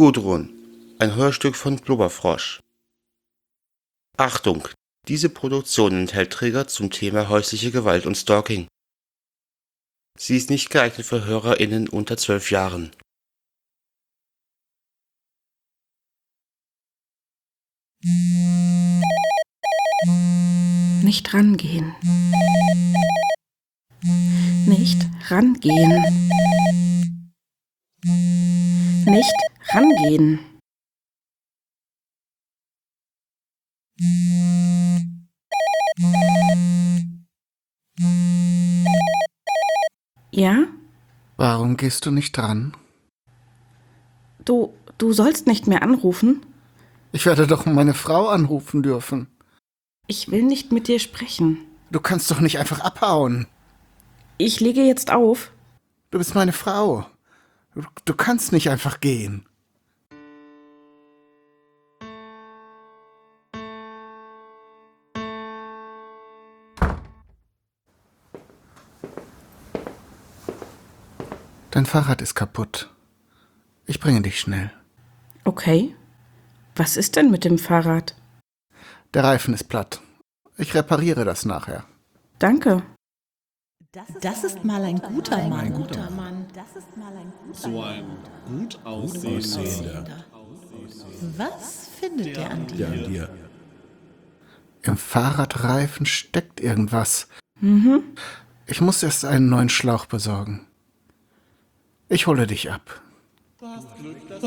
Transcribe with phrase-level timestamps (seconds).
[0.00, 0.48] Gudrun,
[0.98, 2.60] ein Hörstück von Blubberfrosch.
[4.16, 4.66] Achtung,
[5.06, 8.66] diese Produktion enthält Trigger zum Thema häusliche Gewalt und Stalking.
[10.18, 12.92] Sie ist nicht geeignet für HörerInnen unter zwölf Jahren.
[21.02, 21.94] Nicht rangehen.
[24.66, 26.49] Nicht rangehen.
[29.10, 29.34] Nicht
[29.70, 30.38] rangehen.
[40.30, 40.64] Ja?
[41.36, 42.76] Warum gehst du nicht dran?
[44.44, 46.46] Du, du sollst nicht mehr anrufen?
[47.10, 49.26] Ich werde doch meine Frau anrufen dürfen.
[50.06, 51.58] Ich will nicht mit dir sprechen.
[51.90, 53.48] Du kannst doch nicht einfach abhauen.
[54.38, 55.50] Ich lege jetzt auf.
[56.12, 57.06] Du bist meine Frau.
[58.04, 59.46] Du, kannst nicht einfach gehen.
[71.70, 72.92] Dein Fahrrad ist kaputt.
[73.86, 74.72] Ich bringe dich schnell.
[75.44, 75.94] Okay.
[76.74, 78.16] Was ist denn mit dem Fahrrad?
[79.14, 80.00] Der Reifen ist platt.
[80.56, 81.84] Ich repariere das nachher.
[82.38, 82.82] Danke.
[83.92, 85.60] Das ist mal ein guter Mann.
[85.60, 86.46] Ein guter Mann.
[86.54, 88.04] Das ist mal ein guter So ein
[88.46, 90.24] gut aussehender.
[91.36, 92.76] Was findet der an dir?
[92.76, 93.28] Der an dir.
[94.82, 97.26] Im Fahrradreifen steckt irgendwas.
[98.66, 100.68] Ich muss erst einen neuen Schlauch besorgen.
[102.08, 103.02] Ich hole dich ab.
[103.58, 103.66] Du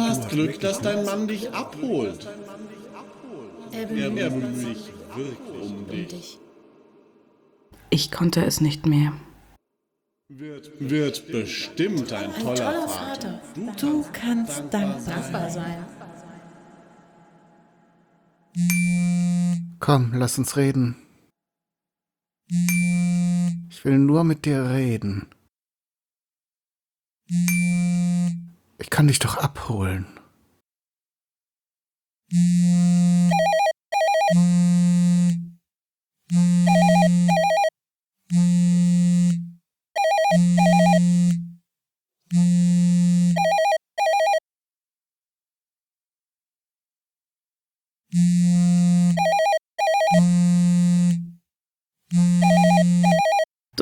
[0.00, 2.28] hast Glück, dass dein Mann dich abholt.
[3.72, 6.38] Er bemüht sich wirklich um dich.
[7.90, 9.12] Ich konnte es nicht mehr.
[10.38, 13.40] Wird, wird bestimmt ein toller, Toller Vater.
[13.40, 13.76] Vater.
[13.78, 15.84] Du kannst dankbar sein.
[19.78, 20.96] Komm, lass uns reden.
[23.68, 25.26] Ich will nur mit dir reden.
[28.78, 30.06] Ich kann dich doch abholen.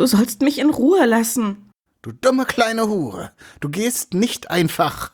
[0.00, 1.70] Du sollst mich in Ruhe lassen.
[2.00, 3.32] Du dumme kleine Hure.
[3.60, 5.12] Du gehst nicht einfach.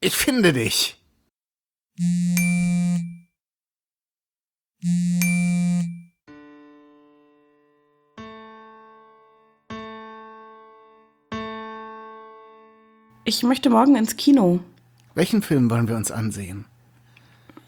[0.00, 0.98] Ich finde dich.
[13.24, 14.60] Ich möchte morgen ins Kino.
[15.14, 16.64] Welchen Film wollen wir uns ansehen?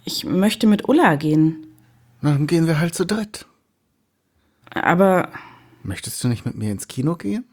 [0.06, 1.66] Ich möchte mit Ulla gehen.
[2.22, 3.44] Dann gehen wir halt zu dritt.
[4.70, 5.28] Aber
[5.84, 7.44] Möchtest du nicht mit mir ins Kino gehen?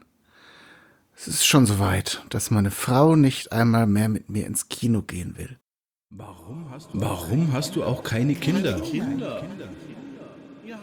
[1.14, 5.02] Es ist schon so weit, dass meine Frau nicht einmal mehr mit mir ins Kino
[5.02, 5.58] gehen will.
[6.08, 8.80] Warum hast du auch keine Kinder?
[8.80, 9.44] Kinder.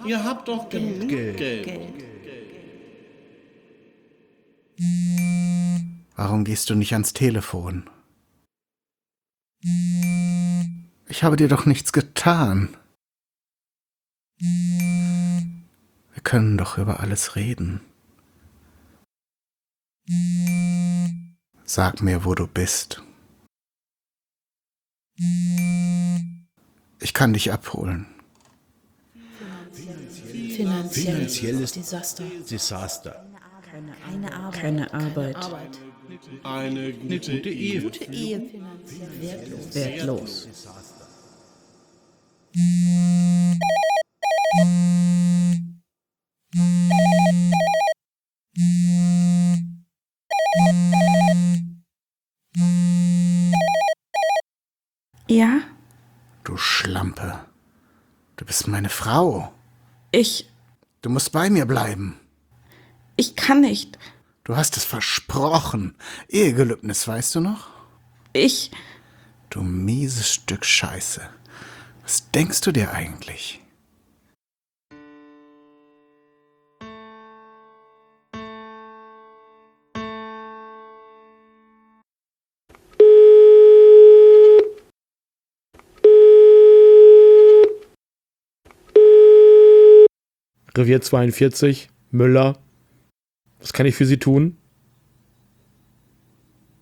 [0.06, 1.72] Ihr habt doch genug Geld.
[6.16, 7.90] Warum gehst du nicht ans Telefon?
[11.08, 12.78] Ich habe dir doch nichts getan.
[16.20, 17.80] Wir können doch über alles reden.
[21.64, 23.02] Sag mir, wo du bist.
[27.00, 28.06] Ich kann dich abholen.
[29.72, 32.26] Finanzielles, Finanzielles Desaster.
[32.52, 33.26] Desaster.
[33.72, 34.60] Keine Arbeit.
[34.60, 35.38] keine Arbeit.
[36.44, 37.82] Eine gute, Eine gute Ehe.
[37.82, 38.42] Gute Ehe.
[38.42, 39.74] Finanziell wertlos.
[39.74, 40.48] Wertlos.
[55.30, 55.60] Ja,
[56.44, 57.46] Du Schlampe.
[58.38, 59.54] Du bist meine Frau.
[60.12, 60.50] ich,
[61.04, 62.20] Du musst bei mir bleiben.
[63.16, 64.00] ich kann nicht.
[64.44, 65.94] Du hast es versprochen.
[66.30, 67.68] Ehegelübnis, weißt du noch?
[68.34, 68.72] Ich,
[69.52, 71.22] Du mieses Stück Scheiße.
[72.02, 73.62] Was denkst du dir eigentlich?
[90.80, 92.58] Revier 42, Müller.
[93.60, 94.58] Was kann ich für Sie tun?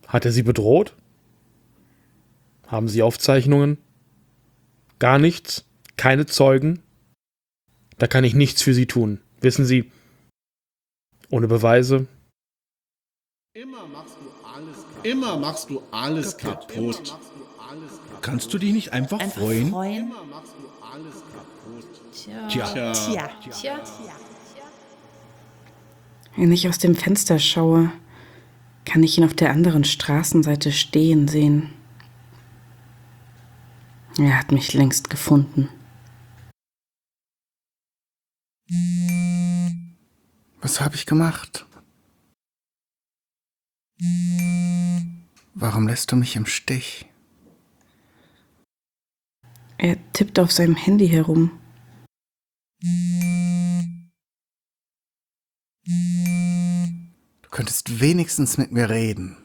[0.07, 0.95] Hat er Sie bedroht?
[2.67, 3.79] Haben Sie Aufzeichnungen?
[4.99, 5.65] Gar nichts?
[5.95, 6.83] Keine Zeugen?
[7.97, 9.19] Da kann ich nichts für Sie tun.
[9.41, 9.91] Wissen Sie,
[11.29, 12.07] ohne Beweise
[13.53, 17.17] Immer machst du alles, immer machst du alles kaputt.
[18.21, 19.71] Kannst du dich nicht einfach, Einfach freuen?
[19.71, 20.11] freuen.
[20.97, 22.11] Alles kaputt.
[22.11, 23.29] Tja, Tja.
[23.51, 23.79] Tja.
[26.35, 27.91] Wenn ich aus dem Fenster schaue,
[28.83, 31.71] kann ich ihn auf der anderen Straßenseite stehen sehen.
[34.17, 35.69] Er hat mich längst gefunden.
[40.61, 41.67] Was habe ich gemacht?
[45.53, 47.06] Warum lässt du mich im Stich?
[49.79, 51.59] Er tippt auf seinem Handy herum.
[57.41, 59.38] Du könntest wenigstens mit mir reden.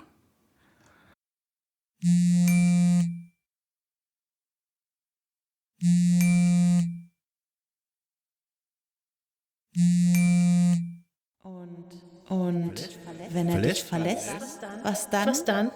[11.43, 11.85] Und,
[12.29, 12.99] und
[13.31, 14.33] wenn er dich verlässt,
[14.85, 15.31] was dann?
[15.31, 15.71] Was dann?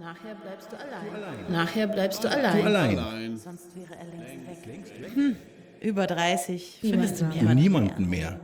[0.00, 1.52] Nachher bleibst du allein.
[1.52, 2.56] Nachher bleibst du allein.
[2.56, 2.94] du allein.
[2.94, 3.36] Nein.
[3.36, 5.36] Sonst wäre er längst weg.
[5.80, 8.40] Über 30 findest du Und jemanden niemanden mehr.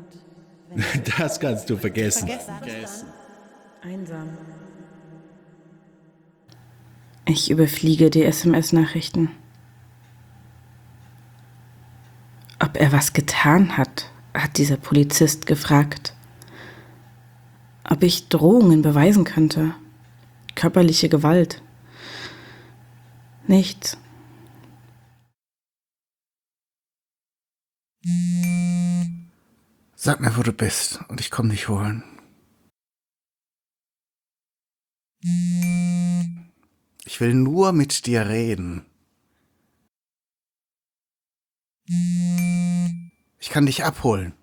[1.18, 2.28] Das kannst du vergessen.
[2.28, 3.06] Vergessen.
[3.82, 4.28] Einsam.
[7.26, 9.30] Ich überfliege die SMS-Nachrichten.
[12.58, 16.14] Ob er was getan hat, hat dieser Polizist gefragt.
[17.88, 19.74] Ob ich Drohungen beweisen könnte.
[20.54, 21.62] Körperliche Gewalt.
[23.46, 23.98] Nichts.
[29.94, 32.04] Sag mir, wo du bist und ich komm dich holen.
[37.06, 38.84] Ich will nur mit dir reden.
[43.38, 44.34] Ich kann dich abholen.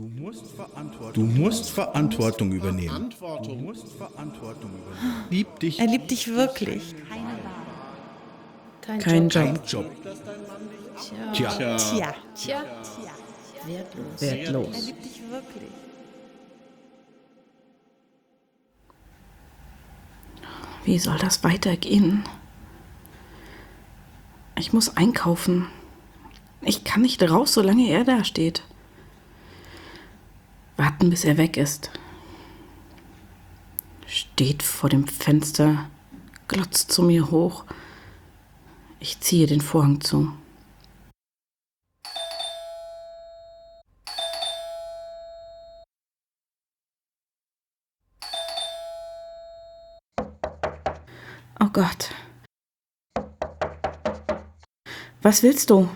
[0.00, 2.88] Du musst Verantwortung, du musst Verantwortung übernehmen.
[2.88, 3.58] Verantwortung.
[3.58, 5.24] Du musst Verantwortung übernehmen.
[5.28, 5.78] Lieb dich.
[5.78, 6.94] Er liebt dich wirklich.
[8.80, 9.60] Kein, Kein Job.
[9.66, 9.84] Job.
[11.34, 11.50] Tja.
[11.50, 12.62] Tja, Tja, Tja.
[13.66, 14.22] Wertlos.
[14.22, 14.86] er Wertlos.
[14.86, 15.70] liebt dich wirklich.
[20.86, 22.24] Wie soll das weitergehen?
[24.58, 25.66] Ich muss einkaufen.
[26.62, 28.62] Ich kann nicht raus, solange er da steht.
[31.00, 31.90] Warten, bis er weg ist.
[34.06, 35.88] Steht vor dem Fenster,
[36.46, 37.64] glotzt zu mir hoch.
[38.98, 40.30] Ich ziehe den Vorhang zu.
[51.62, 52.10] Oh Gott.
[55.22, 55.88] Was willst du?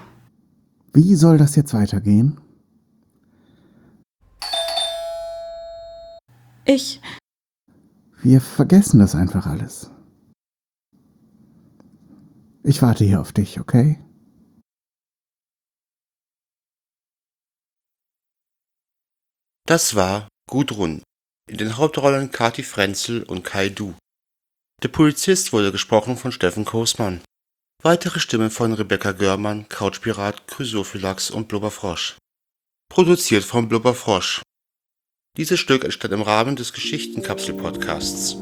[0.95, 2.41] Wie soll das jetzt weitergehen?
[6.75, 7.01] Ich.
[8.21, 9.93] Wir vergessen das einfach alles.
[12.65, 14.03] Ich warte hier auf dich, okay?
[19.67, 21.05] Das war Gudrun.
[21.49, 23.95] In den Hauptrollen Kati Frenzel und Kai Du.
[24.83, 27.23] Der Polizist wurde gesprochen von Steffen Kosmann.
[27.85, 32.17] Weitere Stimmen von Rebecca Görmann, Couchpirat, Chrysophylax und Blubberfrosch.
[32.89, 34.43] Produziert von Blubberfrosch.
[35.37, 38.37] Dieses Stück entstand im Rahmen des Geschichtenkapsel-Podcasts.